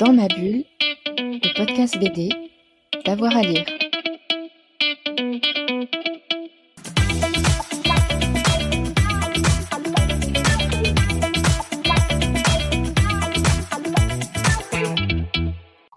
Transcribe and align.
Dans 0.00 0.12
ma 0.12 0.26
bulle, 0.26 0.64
le 1.18 1.56
podcast 1.56 1.98
BD, 1.98 2.28
d'avoir 3.04 3.36
à 3.36 3.42
lire. 3.42 3.64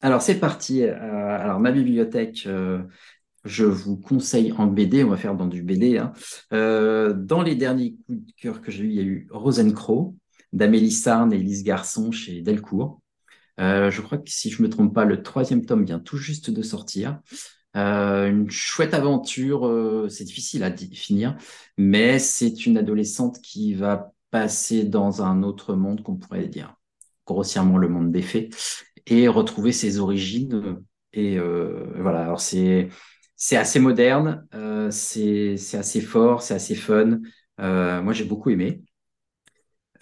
Alors 0.02 0.22
c'est 0.22 0.40
parti. 0.40 0.84
Euh, 0.84 0.94
alors 0.94 1.60
ma 1.60 1.72
bibliothèque, 1.72 2.44
euh, 2.46 2.84
je 3.46 3.66
vous 3.66 3.98
conseille 3.98 4.52
en 4.54 4.68
BD, 4.68 5.04
on 5.04 5.10
va 5.10 5.18
faire 5.18 5.36
dans 5.36 5.48
du 5.48 5.64
BD. 5.64 5.98
hein. 5.98 6.14
Euh, 6.54 7.14
dans 7.14 7.42
les 7.42 7.56
derniers 7.56 7.96
coups 8.06 8.26
de 8.26 8.32
cœur 8.40 8.62
que 8.62 8.72
j'ai 8.72 8.84
eu, 8.84 8.90
il 8.90 8.96
y 8.96 9.00
a 9.00 9.04
eu 9.04 9.28
Rosencrow 9.32 10.16
d'Amélie 10.54 10.92
Sarne 10.92 11.34
et 11.34 11.38
Lise 11.38 11.64
Garçon 11.64 12.12
chez 12.12 12.42
Delcourt. 12.42 13.02
Euh, 13.60 13.90
je 13.92 14.02
crois 14.02 14.18
que 14.18 14.30
si 14.30 14.50
je 14.52 14.62
me 14.62 14.70
trompe 14.70 14.94
pas, 14.94 15.06
le 15.06 15.24
troisième 15.24 15.66
tome 15.66 15.84
vient 15.86 16.00
tout 16.00 16.18
juste 16.18 16.50
de 16.52 16.62
sortir. 16.62 17.20
Euh, 17.76 18.30
une 18.30 18.50
chouette 18.50 18.94
aventure, 18.94 19.68
euh, 19.68 20.10
c'est 20.10 20.24
difficile 20.24 20.64
à 20.64 20.70
définir, 20.70 21.38
mais 21.78 22.20
c'est 22.20 22.66
une 22.66 22.78
adolescente 22.78 23.42
qui 23.42 23.74
va 23.76 24.12
passer 24.32 24.84
dans 24.84 25.22
un 25.24 25.44
autre 25.44 25.76
monde 25.76 26.02
qu'on 26.04 26.16
pourrait 26.18 26.48
dire 26.48 26.76
grossièrement 27.26 27.78
le 27.78 27.90
monde 27.90 28.12
des 28.12 28.22
fées 28.22 28.50
et 29.06 29.28
retrouver 29.28 29.72
ses 29.72 30.00
origines. 30.00 30.82
Et 31.14 31.38
euh, 31.40 31.86
voilà, 32.02 32.24
alors 32.24 32.42
c'est 32.42 32.90
c'est 33.36 33.58
assez 33.58 33.80
moderne, 33.80 34.48
euh, 34.56 34.90
c'est 34.92 35.58
c'est 35.58 35.78
assez 35.78 36.02
fort, 36.02 36.42
c'est 36.42 36.56
assez 36.56 36.76
fun. 36.76 37.20
Moi, 37.60 38.14
j'ai 38.14 38.24
beaucoup 38.26 38.50
aimé. 38.52 38.84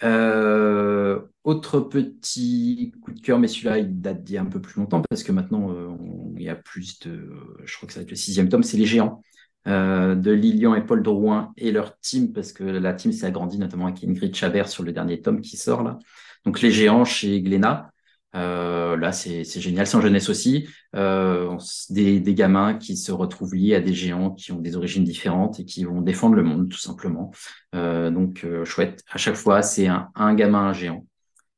Euh, 0.02 1.20
autre 1.46 1.78
petit 1.78 2.92
coup 3.00 3.12
de 3.12 3.20
cœur, 3.20 3.38
mais 3.38 3.46
celui-là, 3.46 3.78
il 3.78 4.00
date 4.00 4.24
d'il 4.24 4.34
y 4.34 4.38
a 4.38 4.42
un 4.42 4.46
peu 4.46 4.60
plus 4.60 4.80
longtemps 4.80 5.00
parce 5.08 5.22
que 5.22 5.30
maintenant, 5.30 5.70
euh, 5.70 5.96
il 6.36 6.42
y 6.42 6.48
a 6.48 6.56
plus 6.56 6.98
de, 7.00 7.30
je 7.64 7.76
crois 7.76 7.86
que 7.86 7.92
ça 7.92 8.00
va 8.00 8.02
être 8.02 8.10
le 8.10 8.16
sixième 8.16 8.48
tome, 8.48 8.64
c'est 8.64 8.76
Les 8.76 8.84
Géants 8.84 9.22
euh, 9.68 10.16
de 10.16 10.32
Lilian 10.32 10.74
et 10.74 10.84
Paul 10.84 11.04
Drouin 11.04 11.52
et 11.56 11.70
leur 11.70 11.98
team, 12.00 12.32
parce 12.32 12.52
que 12.52 12.64
la 12.64 12.94
team 12.94 13.12
s'est 13.12 13.26
agrandie 13.26 13.58
notamment 13.58 13.86
avec 13.86 14.02
Ingrid 14.02 14.34
Chabert 14.34 14.68
sur 14.68 14.82
le 14.82 14.92
dernier 14.92 15.22
tome 15.22 15.40
qui 15.40 15.56
sort 15.56 15.84
là. 15.84 16.00
Donc 16.44 16.60
Les 16.60 16.72
Géants 16.72 17.04
chez 17.04 17.40
Glénat. 17.40 17.90
Euh, 18.34 18.96
là, 18.96 19.12
c'est 19.12 19.44
génial, 19.44 19.86
c'est 19.86 19.96
en 19.96 20.00
jeunesse 20.00 20.28
aussi. 20.28 20.68
Des, 20.92 22.34
gamins 22.34 22.74
qui 22.74 22.96
se 22.96 23.12
retrouvent 23.12 23.54
liés 23.54 23.76
à 23.76 23.80
des 23.80 23.94
géants 23.94 24.32
qui 24.32 24.52
ont 24.52 24.60
des 24.60 24.76
origines 24.76 25.04
différentes 25.04 25.60
et 25.60 25.64
qui 25.64 25.84
vont 25.84 26.02
défendre 26.02 26.34
le 26.34 26.42
monde, 26.42 26.68
tout 26.68 26.76
simplement. 26.76 27.30
Donc, 27.72 28.44
chouette. 28.64 29.04
À 29.10 29.16
chaque 29.16 29.36
fois, 29.36 29.62
c'est 29.62 29.86
un, 29.86 30.10
un 30.16 30.34
gamin, 30.34 30.68
un 30.68 30.72
géant 30.74 31.06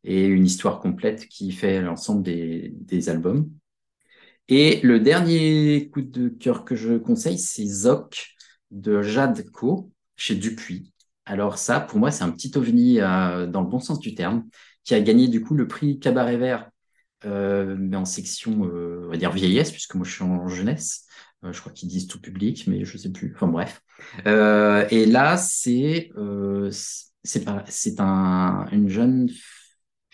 et 0.04 0.26
une 0.26 0.46
histoire 0.46 0.80
complète 0.80 1.28
qui 1.28 1.52
fait 1.52 1.80
l'ensemble 1.80 2.22
des, 2.22 3.08
albums. 3.08 3.50
Et 4.48 4.80
le 4.82 5.00
dernier 5.00 5.90
coup 5.92 6.02
de 6.02 6.28
cœur 6.28 6.64
que 6.64 6.74
je 6.74 6.96
conseille, 6.96 7.38
c'est 7.38 7.66
Zoc 7.66 8.28
de 8.70 9.02
Jade 9.02 9.50
Co 9.50 9.92
chez 10.16 10.34
Dupuis. 10.34 10.92
Alors 11.26 11.58
ça, 11.58 11.80
pour 11.80 11.98
moi, 11.98 12.10
c'est 12.10 12.24
un 12.24 12.30
petit 12.30 12.52
ovni 12.56 13.00
euh, 13.00 13.46
dans 13.46 13.60
le 13.60 13.68
bon 13.68 13.80
sens 13.80 14.00
du 14.00 14.14
terme, 14.14 14.44
qui 14.84 14.94
a 14.94 15.00
gagné 15.00 15.28
du 15.28 15.42
coup 15.42 15.54
le 15.54 15.68
prix 15.68 15.98
Cabaret 15.98 16.38
Vert, 16.38 16.70
euh, 17.26 17.76
mais 17.78 17.96
en 17.96 18.06
section, 18.06 18.64
euh, 18.64 19.04
on 19.06 19.10
va 19.10 19.16
dire 19.18 19.32
vieillesse, 19.32 19.70
puisque 19.70 19.94
moi 19.94 20.06
je 20.06 20.12
suis 20.12 20.24
en 20.24 20.48
jeunesse. 20.48 21.04
Je 21.42 21.60
crois 21.60 21.70
qu'ils 21.70 21.88
disent 21.88 22.08
tout 22.08 22.20
public, 22.20 22.64
mais 22.66 22.84
je 22.84 22.96
sais 22.96 23.12
plus. 23.12 23.32
Enfin 23.36 23.46
bref. 23.46 23.80
Et 24.24 25.06
là, 25.06 25.36
c'est 25.36 26.10
c'est 27.22 28.00
un, 28.00 28.66
une 28.72 28.88
jeune 28.88 29.28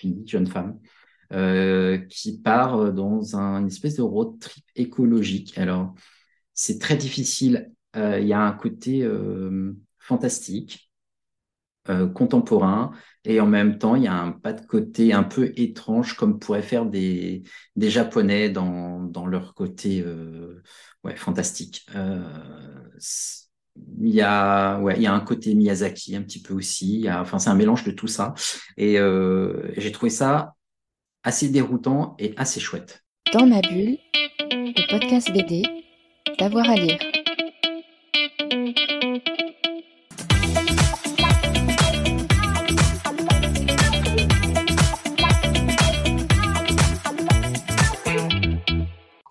fille, 0.05 0.23
jeune 0.27 0.47
femme, 0.47 0.79
euh, 1.33 1.99
qui 2.09 2.41
part 2.41 2.93
dans 2.93 3.37
un 3.37 3.67
espèce 3.67 3.97
de 3.97 4.03
road 4.03 4.39
trip 4.39 4.65
écologique. 4.77 5.57
Alors, 5.59 5.95
c'est 6.53 6.79
très 6.79 6.97
difficile. 6.97 7.73
Euh, 7.97 8.21
Il 8.21 8.29
y 8.29 8.33
a 8.33 8.41
un 8.41 8.53
côté 8.53 9.03
euh, 9.03 9.73
fantastique, 9.99 10.91
contemporain, 12.15 12.93
et 13.25 13.41
en 13.41 13.47
même 13.47 13.77
temps, 13.77 13.95
il 13.95 14.05
y 14.05 14.07
a 14.07 14.15
un 14.15 14.33
pas 14.33 14.55
de 14.55 14.65
côté 14.65 15.13
un 15.13 15.23
peu 15.23 15.53
étrange, 15.57 16.17
comme 16.17 16.39
pourraient 16.39 16.63
faire 16.63 16.87
des, 16.87 17.43
des 17.77 17.91
Japonais 17.91 18.49
dans, 18.49 19.03
dans 19.03 19.27
leur 19.27 19.53
côté 19.53 20.03
ouais, 21.05 21.17
fantastique. 21.17 21.87
Il 24.09 24.15
y 24.15 24.21
a, 24.21 24.77
un 24.77 25.21
côté 25.21 25.55
Miyazaki 25.55 26.17
un 26.17 26.23
petit 26.23 26.43
peu 26.43 26.55
aussi. 26.55 27.07
Enfin, 27.11 27.39
c'est 27.39 27.51
un 27.51 27.55
mélange 27.55 27.85
de 27.85 27.91
tout 27.91 28.09
ça. 28.09 28.35
Et 28.77 28.99
euh, 28.99 29.73
j'ai 29.77 29.93
trouvé 29.93 30.11
ça 30.11 30.55
assez 31.23 31.49
déroutant 31.49 32.15
et 32.19 32.35
assez 32.37 32.61
chouette. 32.61 33.05
Dans 33.33 33.47
ma 33.47 33.61
bulle, 33.61 33.99
le 34.51 34.91
podcast 34.91 35.33
BD, 35.33 35.63
d'avoir 36.39 36.69
à 36.69 36.75
lire. 36.75 36.99